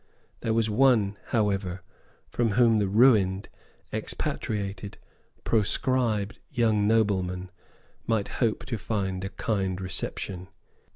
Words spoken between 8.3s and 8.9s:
hope to